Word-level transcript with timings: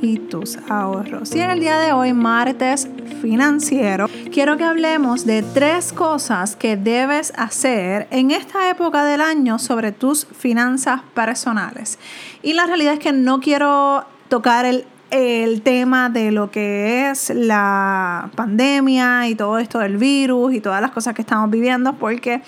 y 0.00 0.18
tus 0.18 0.58
ahorros. 0.68 1.34
Y 1.34 1.40
en 1.40 1.50
el 1.50 1.60
día 1.60 1.78
de 1.78 1.92
hoy, 1.92 2.12
martes 2.12 2.88
financiero, 3.20 4.08
quiero 4.32 4.56
que 4.56 4.64
hablemos 4.64 5.26
de 5.26 5.42
tres 5.42 5.92
cosas 5.92 6.56
que 6.56 6.76
debes 6.76 7.32
hacer 7.36 8.06
en 8.10 8.30
esta 8.30 8.70
época 8.70 9.04
del 9.04 9.20
año 9.20 9.58
sobre 9.58 9.92
tus 9.92 10.26
finanzas 10.26 11.00
personales. 11.14 11.98
Y 12.42 12.52
la 12.52 12.66
realidad 12.66 12.94
es 12.94 13.00
que 13.00 13.12
no 13.12 13.40
quiero 13.40 14.04
tocar 14.28 14.64
el 14.64 14.84
el 15.10 15.62
tema 15.62 16.10
de 16.10 16.30
lo 16.30 16.50
que 16.50 17.10
es 17.10 17.30
la 17.30 18.30
pandemia 18.34 19.28
y 19.28 19.34
todo 19.34 19.58
esto 19.58 19.78
del 19.78 19.96
virus 19.96 20.52
y 20.52 20.60
todas 20.60 20.82
las 20.82 20.90
cosas 20.90 21.14
que 21.14 21.22
estamos 21.22 21.50
viviendo, 21.50 21.94
porque 21.94 22.42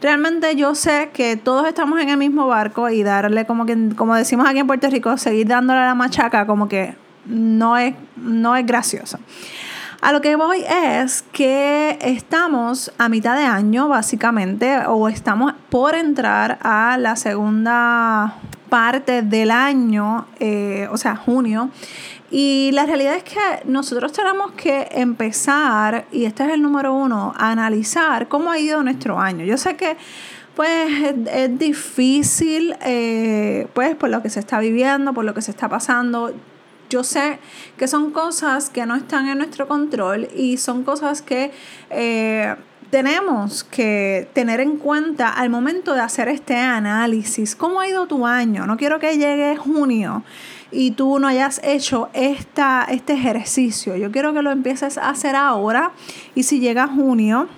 realmente 0.00 0.54
yo 0.56 0.74
sé 0.74 1.10
que 1.12 1.36
todos 1.36 1.66
estamos 1.66 2.00
en 2.00 2.08
el 2.08 2.16
mismo 2.16 2.46
barco 2.46 2.88
y 2.88 3.02
darle 3.02 3.46
como 3.46 3.66
que, 3.66 3.90
como 3.96 4.14
decimos 4.14 4.46
aquí 4.48 4.58
en 4.58 4.66
Puerto 4.66 4.88
Rico, 4.88 5.16
seguir 5.16 5.46
dándole 5.46 5.80
la 5.80 5.94
machaca 5.94 6.46
como 6.46 6.68
que 6.68 6.94
no 7.26 7.76
es, 7.76 7.94
no 8.16 8.56
es 8.56 8.66
gracioso. 8.66 9.18
A 10.00 10.12
lo 10.12 10.20
que 10.20 10.36
voy 10.36 10.62
es 10.68 11.22
que 11.32 11.98
estamos 12.02 12.92
a 12.98 13.08
mitad 13.08 13.36
de 13.38 13.44
año, 13.44 13.88
básicamente, 13.88 14.80
o 14.86 15.08
estamos 15.08 15.54
por 15.70 15.94
entrar 15.94 16.58
a 16.60 16.98
la 16.98 17.16
segunda 17.16 18.34
parte 18.74 19.22
del 19.22 19.52
año, 19.52 20.26
eh, 20.40 20.88
o 20.90 20.96
sea, 20.96 21.14
junio. 21.14 21.70
Y 22.32 22.70
la 22.72 22.86
realidad 22.86 23.14
es 23.14 23.22
que 23.22 23.38
nosotros 23.66 24.10
tenemos 24.10 24.50
que 24.56 24.88
empezar, 24.90 26.06
y 26.10 26.24
este 26.24 26.44
es 26.44 26.54
el 26.54 26.60
número 26.60 26.92
uno, 26.92 27.32
a 27.36 27.52
analizar 27.52 28.26
cómo 28.26 28.50
ha 28.50 28.58
ido 28.58 28.82
nuestro 28.82 29.20
año. 29.20 29.44
Yo 29.44 29.58
sé 29.58 29.76
que 29.76 29.96
pues 30.56 31.14
es, 31.32 31.56
difícil, 31.56 32.74
eh, 32.84 33.68
pues 33.74 33.94
por 33.94 34.10
lo 34.10 34.22
que 34.22 34.28
se 34.28 34.40
está 34.40 34.58
viviendo, 34.58 35.14
por 35.14 35.24
lo 35.24 35.34
que 35.34 35.42
se 35.42 35.52
está 35.52 35.68
pasando 35.68 36.34
yo 36.90 37.02
sé 37.02 37.38
que 37.76 37.88
son 37.88 38.10
cosas 38.10 38.70
que 38.70 38.86
no 38.86 38.94
están 38.94 39.26
en 39.28 39.38
nuestro 39.38 39.66
control 39.66 40.28
y 40.36 40.58
son 40.58 40.84
cosas 40.84 41.22
que 41.22 41.50
eh, 41.90 42.54
tenemos 42.94 43.64
que 43.64 44.28
tener 44.34 44.60
en 44.60 44.76
cuenta 44.76 45.28
al 45.30 45.50
momento 45.50 45.94
de 45.94 46.00
hacer 46.00 46.28
este 46.28 46.54
análisis. 46.54 47.56
¿Cómo 47.56 47.80
ha 47.80 47.88
ido 47.88 48.06
tu 48.06 48.24
año? 48.24 48.68
No 48.68 48.76
quiero 48.76 49.00
que 49.00 49.18
llegue 49.18 49.56
junio 49.56 50.22
y 50.70 50.92
tú 50.92 51.18
no 51.18 51.26
hayas 51.26 51.60
hecho 51.64 52.08
esta, 52.12 52.86
este 52.88 53.14
ejercicio. 53.14 53.96
Yo 53.96 54.12
quiero 54.12 54.32
que 54.32 54.42
lo 54.42 54.52
empieces 54.52 54.96
a 54.96 55.10
hacer 55.10 55.34
ahora 55.34 55.90
y 56.36 56.44
si 56.44 56.60
llega 56.60 56.86
junio, 56.86 57.48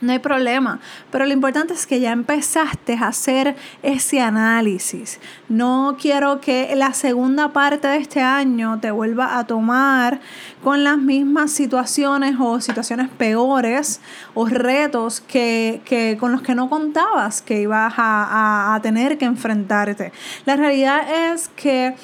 no 0.00 0.12
hay 0.12 0.18
problema, 0.18 0.80
pero 1.10 1.24
lo 1.24 1.32
importante 1.32 1.72
es 1.72 1.86
que 1.86 2.00
ya 2.00 2.12
empezaste 2.12 2.94
a 2.94 3.08
hacer 3.08 3.56
ese 3.82 4.20
análisis. 4.20 5.18
No 5.48 5.96
quiero 6.00 6.40
que 6.40 6.74
la 6.76 6.92
segunda 6.92 7.52
parte 7.52 7.88
de 7.88 7.96
este 7.96 8.20
año 8.20 8.78
te 8.80 8.90
vuelva 8.90 9.38
a 9.38 9.46
tomar 9.46 10.20
con 10.62 10.84
las 10.84 10.98
mismas 10.98 11.50
situaciones 11.50 12.36
o 12.38 12.60
situaciones 12.60 13.08
peores 13.08 14.00
o 14.34 14.46
retos 14.46 15.20
que, 15.20 16.16
con 16.20 16.32
los 16.32 16.42
que 16.42 16.54
no 16.54 16.68
contabas 16.68 17.40
que 17.40 17.62
ibas 17.62 17.94
a, 17.96 18.74
a 18.74 18.82
tener 18.82 19.16
que 19.16 19.24
enfrentarte. 19.24 20.12
La 20.44 20.56
realidad 20.56 21.32
es 21.32 21.48
que 21.48 21.94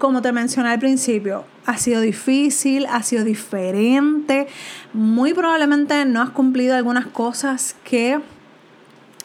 como 0.00 0.22
te 0.22 0.32
mencioné 0.32 0.70
al 0.70 0.78
principio, 0.80 1.44
ha 1.66 1.76
sido 1.76 2.00
difícil, 2.00 2.86
ha 2.86 3.02
sido 3.02 3.22
diferente. 3.22 4.48
Muy 4.94 5.34
probablemente 5.34 6.04
no 6.06 6.22
has 6.22 6.30
cumplido 6.30 6.74
algunas 6.74 7.06
cosas 7.06 7.76
que 7.84 8.18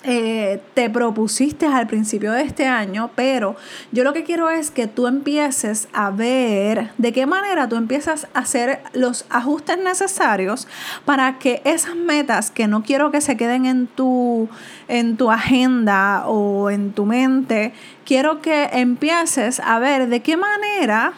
eh, 0.08 0.62
te 0.76 0.90
propusiste 0.90 1.66
al 1.66 1.88
principio 1.88 2.32
de 2.32 2.44
este 2.44 2.68
año, 2.68 3.10
pero 3.16 3.56
yo 3.92 4.04
lo 4.04 4.14
que 4.14 4.24
quiero 4.24 4.52
es 4.52 4.70
que 4.70 4.86
tú 4.86 5.08
empieces 5.08 5.88
a 5.94 6.12
ver 6.12 6.92
de 7.00 7.12
qué 7.12 7.26
manera 7.26 7.68
tú 7.68 7.76
empiezas 7.76 8.28
a 8.36 8.40
hacer 8.40 8.82
los 8.94 9.26
ajustes 9.32 9.80
necesarios 9.80 10.68
para 11.06 11.40
que 11.40 11.62
esas 11.66 11.96
metas 11.96 12.52
que 12.52 12.68
no 12.68 12.84
quiero 12.84 13.10
que 13.10 13.20
se 13.20 13.36
queden 13.36 13.66
en 13.66 13.88
tu, 13.88 14.48
en 14.88 15.18
tu 15.18 15.32
agenda 15.32 16.28
o 16.28 16.70
en 16.70 16.92
tu 16.92 17.06
mente, 17.06 17.74
quiero 18.06 18.42
que 18.42 18.70
empieces 18.74 19.60
a 19.60 19.80
ver 19.80 20.08
de 20.08 20.22
qué 20.22 20.38
manera 20.38 21.14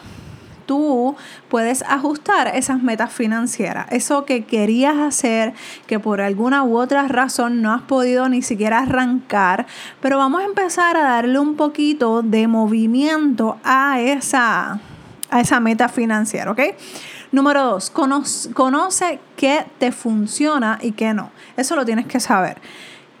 tú 0.68 1.16
puedes 1.48 1.82
ajustar 1.82 2.52
esas 2.54 2.80
metas 2.80 3.12
financieras. 3.12 3.86
Eso 3.90 4.24
que 4.24 4.44
querías 4.44 4.98
hacer, 4.98 5.54
que 5.88 5.98
por 5.98 6.20
alguna 6.20 6.62
u 6.62 6.78
otra 6.78 7.08
razón 7.08 7.62
no 7.62 7.72
has 7.72 7.82
podido 7.82 8.28
ni 8.28 8.42
siquiera 8.42 8.80
arrancar, 8.80 9.66
pero 10.00 10.18
vamos 10.18 10.42
a 10.42 10.44
empezar 10.44 10.96
a 10.96 11.02
darle 11.02 11.40
un 11.40 11.56
poquito 11.56 12.22
de 12.22 12.46
movimiento 12.46 13.58
a 13.64 14.00
esa, 14.00 14.78
a 15.30 15.40
esa 15.40 15.58
meta 15.58 15.88
financiera, 15.88 16.52
¿ok? 16.52 16.60
Número 17.32 17.64
dos, 17.64 17.90
conoce, 17.90 18.52
conoce 18.52 19.20
qué 19.36 19.66
te 19.78 19.90
funciona 19.90 20.78
y 20.82 20.92
qué 20.92 21.14
no. 21.14 21.30
Eso 21.56 21.76
lo 21.76 21.84
tienes 21.84 22.06
que 22.06 22.20
saber. 22.20 22.58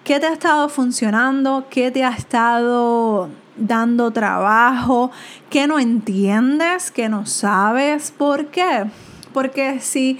¿Qué 0.04 0.20
te 0.20 0.26
ha 0.26 0.32
estado 0.32 0.68
funcionando? 0.68 1.66
¿Qué 1.70 1.90
te 1.90 2.04
ha 2.04 2.10
estado 2.10 3.28
dando 3.58 4.10
trabajo, 4.10 5.10
que 5.50 5.66
no 5.66 5.78
entiendes, 5.78 6.90
que 6.90 7.08
no 7.08 7.26
sabes. 7.26 8.10
¿Por 8.10 8.46
qué? 8.46 8.86
Porque 9.32 9.80
si 9.80 10.18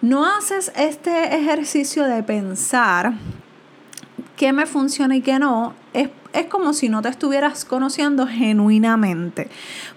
no 0.00 0.26
haces 0.26 0.72
este 0.76 1.36
ejercicio 1.36 2.04
de 2.04 2.22
pensar 2.22 3.14
qué 4.36 4.52
me 4.52 4.66
funciona 4.66 5.16
y 5.16 5.20
qué 5.20 5.38
no, 5.38 5.74
es, 5.92 6.10
es, 6.32 6.46
como 6.46 6.72
si 6.72 6.88
no 6.88 7.00
te 7.00 7.08
estuvieras 7.08 7.64
conociendo 7.64 8.26
genuinamente, 8.26 9.48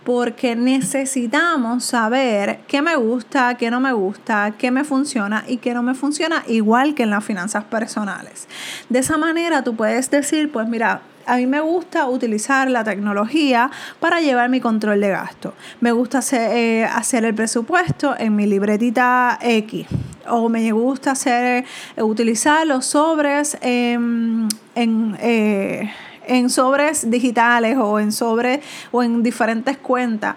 porque 0.03 0.56
necesitamos 0.56 1.84
saber 1.84 2.59
qué 2.67 2.81
me 2.81 2.96
gusta, 2.96 3.56
qué 3.56 3.72
no 3.72 3.79
me 3.79 3.91
gusta, 3.91 4.53
qué 4.57 4.72
me 4.72 4.84
funciona 4.84 5.44
y 5.47 5.57
qué 5.57 5.73
no 5.73 5.84
me 5.84 5.96
funciona, 5.96 6.44
igual 6.47 6.94
que 6.96 7.03
en 7.03 7.09
las 7.09 7.25
finanzas 7.25 7.66
personales. 7.66 8.47
De 8.90 9.00
esa 9.00 9.17
manera 9.17 9.63
tú 9.63 9.75
puedes 9.75 10.09
decir, 10.12 10.51
pues 10.51 10.69
mira, 10.69 11.01
a 11.27 11.35
mí 11.35 11.45
me 11.45 11.59
gusta 11.59 12.07
utilizar 12.07 12.71
la 12.71 12.83
tecnología 12.83 13.69
para 13.99 14.21
llevar 14.21 14.49
mi 14.49 14.61
control 14.61 15.01
de 15.01 15.09
gasto. 15.09 15.53
Me 15.81 15.91
gusta 15.91 16.21
eh, 16.31 16.85
hacer, 16.85 17.25
el 17.25 17.35
presupuesto 17.35 18.15
en 18.17 18.35
mi 18.35 18.47
libretita 18.47 19.37
X. 19.41 19.87
O 20.29 20.47
me 20.47 20.71
gusta 20.71 21.11
hacer, 21.11 21.66
eh, 21.95 22.01
utilizar 22.01 22.66
los 22.66 22.85
sobres 22.85 23.57
en, 23.61 24.47
eh, 24.75 25.91
en 26.27 26.49
sobres 26.49 27.09
digitales 27.09 27.77
o 27.77 27.99
en 27.99 28.11
sobres 28.13 28.61
o 28.91 29.03
en 29.03 29.21
diferentes 29.21 29.77
cuentas. 29.77 30.35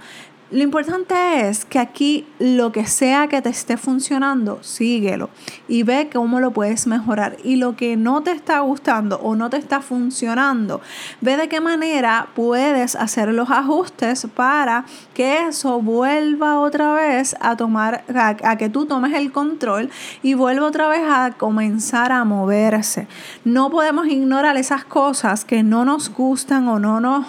Lo 0.53 0.65
importante 0.65 1.49
es 1.49 1.65
que 1.65 1.79
aquí 1.79 2.27
lo 2.41 2.73
que 2.73 2.85
sea 2.85 3.29
que 3.29 3.41
te 3.41 3.51
esté 3.51 3.77
funcionando, 3.77 4.59
síguelo 4.63 5.31
y 5.69 5.85
ve 5.85 6.11
cómo 6.13 6.41
lo 6.41 6.51
puedes 6.51 6.89
mejorar. 6.89 7.37
Y 7.45 7.55
lo 7.55 7.77
que 7.77 7.97
no 7.97 8.25
te 8.25 8.33
está 8.33 8.59
gustando 8.59 9.21
o 9.23 9.37
no 9.37 9.49
te 9.49 9.59
está 9.59 9.81
funcionando, 9.81 10.81
ve 11.21 11.37
de 11.37 11.49
qué 11.49 11.61
manera 11.61 12.31
puedes 12.35 12.97
hacer 12.97 13.29
los 13.29 13.49
ajustes 13.49 14.27
para 14.35 14.87
que 15.15 15.47
eso 15.47 15.81
vuelva 15.81 16.59
otra 16.59 16.95
vez 16.95 17.37
a 17.39 17.57
tomar, 17.57 18.03
a, 18.13 18.57
que 18.57 18.69
tú 18.69 18.87
tomes 18.87 19.15
el 19.15 19.31
control 19.31 19.89
y 20.21 20.35
vuelva 20.35 20.67
otra 20.67 20.89
vez 20.89 21.03
a 21.09 21.31
comenzar 21.31 22.11
a 22.11 22.25
moverse. 22.25 23.07
No 23.45 23.71
podemos 23.71 24.09
ignorar 24.09 24.57
esas 24.57 24.85
cosas 24.85 25.45
que 25.45 25.63
no 25.63 25.85
nos 25.85 26.13
gustan 26.13 26.67
o 26.67 26.81
no 26.81 27.01
nos 27.01 27.25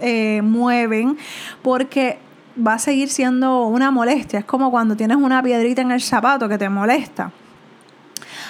eh, 0.00 0.42
mueven 0.42 1.16
porque 1.62 2.25
va 2.56 2.74
a 2.74 2.78
seguir 2.78 3.08
siendo 3.08 3.66
una 3.66 3.90
molestia. 3.90 4.40
Es 4.40 4.44
como 4.44 4.70
cuando 4.70 4.96
tienes 4.96 5.16
una 5.16 5.42
piedrita 5.42 5.82
en 5.82 5.92
el 5.92 6.00
zapato 6.00 6.48
que 6.48 6.58
te 6.58 6.68
molesta. 6.68 7.32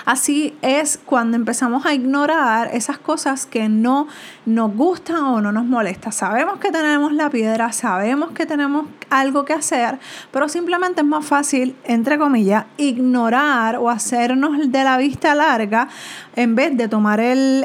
Así 0.06 0.56
es 0.62 1.00
cuando 1.05 1.37
empezamos 1.37 1.85
a 1.85 1.93
ignorar 1.93 2.70
esas 2.73 2.97
cosas 2.97 3.44
que 3.44 3.69
no 3.69 4.06
nos 4.44 4.73
gustan 4.73 5.17
o 5.17 5.41
no 5.41 5.50
nos 5.50 5.64
molestan. 5.64 6.12
Sabemos 6.12 6.61
que 6.61 6.70
tenemos 6.70 7.12
la 7.12 7.29
piedra, 7.29 7.73
sabemos 7.73 8.31
que 8.31 8.47
tenemos 8.47 8.87
algo 9.11 9.44
que 9.44 9.53
hacer, 9.53 9.99
pero 10.31 10.49
simplemente 10.49 11.00
es 11.00 11.06
más 11.06 11.26
fácil, 11.26 11.75
entre 11.82 12.19
comillas, 12.19 12.67
ignorar 12.76 13.79
o 13.79 13.91
hacernos 13.91 14.70
de 14.70 14.85
la 14.85 14.97
vista 14.97 15.35
larga 15.35 15.88
en 16.37 16.55
vez 16.55 16.76
de 16.76 16.87
tomar 16.87 17.19
el, 17.19 17.64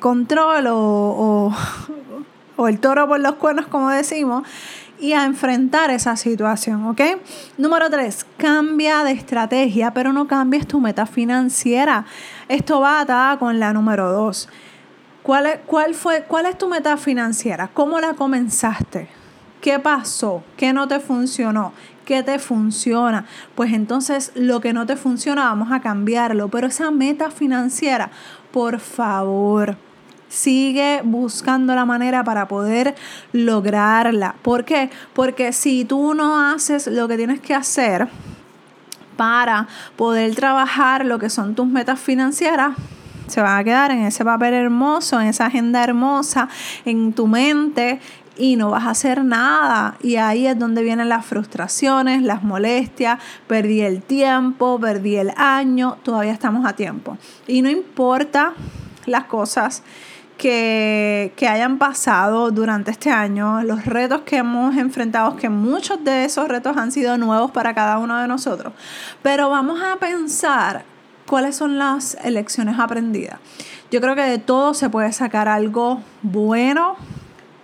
control 0.00 0.66
o 0.66 0.74
o 0.76 1.52
el 2.58 2.78
toro 2.80 3.06
por 3.08 3.20
los 3.20 3.34
cuernos, 3.34 3.66
como 3.66 3.90
decimos, 3.90 4.46
y 4.98 5.12
a 5.12 5.24
enfrentar 5.24 5.90
esa 5.90 6.16
situación, 6.16 6.86
¿ok? 6.86 7.00
Número 7.58 7.90
tres, 7.90 8.24
cambia 8.36 9.02
de 9.04 9.12
estrategia, 9.12 9.92
pero 9.92 10.12
no 10.12 10.26
cambies 10.26 10.66
tu 10.66 10.80
meta 10.80 11.06
financiera. 11.06 12.06
Esto 12.48 12.80
va 12.80 13.00
atada 13.00 13.38
con 13.38 13.58
la 13.58 13.72
número 13.72 14.10
dos. 14.12 14.48
¿Cuál 15.22 15.46
es, 15.46 15.58
cuál, 15.66 15.94
fue, 15.94 16.24
¿Cuál 16.28 16.46
es 16.46 16.58
tu 16.58 16.68
meta 16.68 16.96
financiera? 16.96 17.68
¿Cómo 17.72 17.98
la 18.00 18.14
comenzaste? 18.14 19.08
¿Qué 19.60 19.78
pasó? 19.78 20.44
¿Qué 20.56 20.72
no 20.72 20.86
te 20.86 21.00
funcionó? 21.00 21.72
¿Qué 22.04 22.22
te 22.22 22.38
funciona? 22.38 23.24
Pues 23.54 23.72
entonces 23.72 24.32
lo 24.34 24.60
que 24.60 24.74
no 24.74 24.84
te 24.84 24.96
funciona 24.96 25.44
vamos 25.44 25.72
a 25.72 25.80
cambiarlo. 25.80 26.48
Pero 26.48 26.66
esa 26.66 26.90
meta 26.90 27.30
financiera, 27.30 28.10
por 28.52 28.78
favor, 28.78 29.78
sigue 30.34 31.00
buscando 31.04 31.74
la 31.74 31.84
manera 31.84 32.24
para 32.24 32.48
poder 32.48 32.94
lograrla. 33.32 34.34
¿Por 34.42 34.64
qué? 34.64 34.90
Porque 35.12 35.52
si 35.52 35.84
tú 35.84 36.14
no 36.14 36.40
haces 36.40 36.88
lo 36.88 37.06
que 37.06 37.16
tienes 37.16 37.40
que 37.40 37.54
hacer 37.54 38.08
para 39.16 39.68
poder 39.96 40.34
trabajar 40.34 41.06
lo 41.06 41.18
que 41.18 41.30
son 41.30 41.54
tus 41.54 41.66
metas 41.66 42.00
financieras, 42.00 42.76
se 43.28 43.40
van 43.40 43.58
a 43.58 43.64
quedar 43.64 43.92
en 43.92 44.02
ese 44.02 44.24
papel 44.24 44.54
hermoso, 44.54 45.20
en 45.20 45.28
esa 45.28 45.46
agenda 45.46 45.82
hermosa, 45.82 46.48
en 46.84 47.12
tu 47.12 47.26
mente 47.26 48.00
y 48.36 48.56
no 48.56 48.70
vas 48.70 48.84
a 48.84 48.90
hacer 48.90 49.24
nada. 49.24 49.96
Y 50.02 50.16
ahí 50.16 50.48
es 50.48 50.58
donde 50.58 50.82
vienen 50.82 51.08
las 51.08 51.24
frustraciones, 51.24 52.22
las 52.22 52.42
molestias, 52.42 53.20
perdí 53.46 53.82
el 53.82 54.02
tiempo, 54.02 54.78
perdí 54.80 55.16
el 55.16 55.32
año, 55.36 55.96
todavía 56.02 56.32
estamos 56.32 56.66
a 56.66 56.74
tiempo. 56.74 57.16
Y 57.46 57.62
no 57.62 57.70
importa 57.70 58.52
las 59.06 59.24
cosas 59.24 59.82
que, 60.38 61.32
que, 61.36 61.48
hayan 61.48 61.78
pasado 61.78 62.50
durante 62.50 62.90
este 62.90 63.10
año, 63.10 63.62
los 63.62 63.84
retos 63.84 64.22
que 64.22 64.36
hemos 64.36 64.76
enfrentado, 64.76 65.36
que 65.36 65.48
muchos 65.48 66.02
de 66.04 66.24
esos 66.24 66.48
retos 66.48 66.76
han 66.76 66.92
sido 66.92 67.16
nuevos 67.16 67.50
para 67.50 67.74
cada 67.74 67.98
uno 67.98 68.18
de 68.20 68.28
nosotros. 68.28 68.72
Pero 69.22 69.50
vamos 69.50 69.80
a 69.82 69.96
pensar 69.96 70.84
cuáles 71.26 71.56
son 71.56 71.78
las 71.78 72.16
lecciones 72.24 72.78
aprendidas. 72.78 73.38
Yo 73.90 74.00
creo 74.00 74.14
que 74.14 74.22
de 74.22 74.38
todo 74.38 74.74
se 74.74 74.90
puede 74.90 75.12
sacar 75.12 75.48
algo 75.48 76.00
bueno 76.22 76.96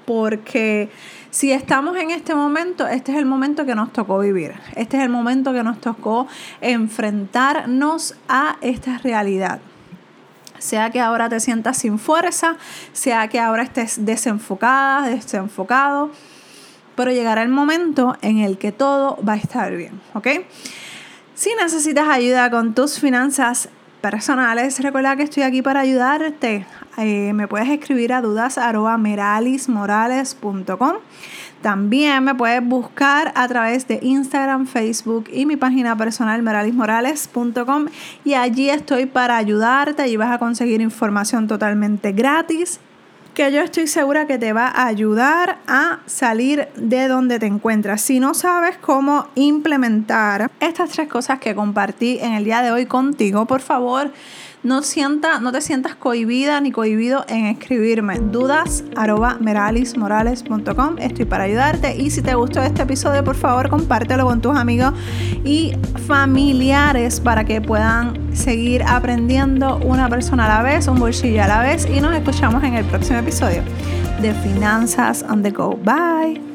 porque 0.07 0.91
si 1.31 1.53
estamos 1.53 1.97
en 1.97 2.11
este 2.11 2.35
momento, 2.35 2.87
este 2.89 3.13
es 3.13 3.19
el 3.19 3.27
momento 3.27 3.65
que 3.65 3.75
nos 3.75 3.93
tocó 3.93 4.19
vivir. 4.19 4.55
Este 4.75 4.97
es 4.97 5.05
el 5.05 5.09
momento 5.09 5.53
que 5.53 5.63
nos 5.63 5.81
tocó 5.81 6.27
enfrentarnos 6.61 8.17
a 8.29 8.57
esta 8.61 8.99
realidad. 8.99 9.61
Sea 10.61 10.91
que 10.91 11.01
ahora 11.01 11.29
te 11.29 11.41
sientas 11.41 11.79
sin 11.79 11.99
fuerza, 11.99 12.57
sea 12.93 13.27
que 13.27 13.41
ahora 13.41 13.65
estés 13.65 14.05
desenfocada, 14.05 15.09
desenfocado, 15.09 16.13
pero 16.95 17.11
llegará 17.11 17.43
el 17.43 17.49
momento 17.49 18.17
en 18.23 18.39
el 18.39 18.57
que 18.57 18.71
todo 18.71 19.19
va 19.27 19.33
a 19.33 19.37
estar 19.37 19.75
bien, 19.75 20.01
¿ok? 20.15 20.29
Si 21.35 21.51
necesitas 21.61 22.09
ayuda 22.09 22.49
con 22.51 22.75
tus 22.75 23.01
finanzas 23.01 23.69
personales, 24.01 24.79
recuerda 24.81 25.17
que 25.17 25.25
estoy 25.25 25.43
aquí 25.43 25.61
para 25.61 25.81
ayudarte 25.81 26.67
eh, 27.03 27.33
me 27.33 27.49
puedes 27.49 27.69
escribir 27.69 28.13
a 28.13 28.21
dudas 28.21 28.59
meralismorales.com. 28.99 30.97
También 31.63 32.25
me 32.25 32.35
puedes 32.35 32.65
buscar 32.65 33.33
a 33.35 33.47
través 33.47 33.87
de 33.87 33.99
Instagram, 34.03 34.67
Facebook 34.67 35.29
y 35.33 35.45
mi 35.45 35.57
página 35.57 35.97
personal 35.97 36.43
meralismorales.com 36.43 37.87
y 38.25 38.35
allí 38.35 38.71
estoy 38.71 39.07
para 39.07 39.37
ayudarte. 39.37 40.03
Allí 40.03 40.17
vas 40.17 40.33
a 40.33 40.39
conseguir 40.39 40.81
información 40.81 41.47
totalmente 41.47 42.13
gratis 42.13 42.81
que 43.35 43.53
yo 43.53 43.63
estoy 43.63 43.87
segura 43.87 44.27
que 44.27 44.39
te 44.39 44.53
va 44.53 44.67
a 44.67 44.87
ayudar 44.87 45.59
a 45.67 46.01
salir 46.07 46.69
de 46.77 47.09
donde 47.09 47.39
te 47.39 47.47
encuentras. 47.47 48.03
Si 48.03 48.21
no 48.21 48.35
sabes 48.35 48.77
cómo 48.79 49.29
implementar 49.35 50.51
estas 50.61 50.91
tres 50.91 51.09
cosas 51.09 51.39
que 51.39 51.55
compartí 51.55 52.19
en 52.21 52.33
el 52.33 52.45
día 52.45 52.61
de 52.63 52.73
hoy 52.73 52.87
contigo, 52.87 53.47
por 53.47 53.61
favor, 53.61 54.13
no, 54.63 54.83
sienta, 54.83 55.41
no 55.41 55.53
te 55.53 55.61
sientas 55.61 55.95
cohibida 55.95 56.61
ni 56.61 56.73
cohibido 56.73 57.25
en 57.29 57.47
escribirme 57.47 58.19
dudas 58.19 58.85
arroba 58.97 59.39
meralismorales.com. 59.41 60.99
Estoy 60.99 61.25
para 61.25 61.45
ayudarte 61.45 61.97
y 61.97 62.11
si 62.11 62.23
te 62.23 62.35
gustó 62.35 62.63
este 62.63 62.83
episodio, 62.83 63.25
por 63.25 63.37
favor, 63.37 63.69
compártelo 63.69 64.27
con 64.27 64.41
tus 64.41 64.57
amigos 64.57 64.93
y 65.45 65.73
familiares 66.07 67.21
para 67.21 67.45
que 67.45 67.61
puedan 67.61 68.37
seguir 68.37 68.83
aprendiendo 68.83 69.79
una 69.79 70.09
persona 70.09 70.45
a 70.47 70.59
la 70.59 70.63
vez, 70.63 70.89
un 70.89 70.99
bolsillo 70.99 71.43
a 71.43 71.49
la 71.49 71.61
vez 71.63 71.89
y 71.91 72.01
nos 72.01 72.15
escuchamos 72.15 72.63
en 72.65 72.75
el 72.75 72.85
próximo 72.85 73.19
episodio 73.19 73.63
de 74.21 74.35
Finanzas 74.35 75.25
on 75.29 75.43
the 75.43 75.51
Go. 75.51 75.77
Bye. 75.77 76.50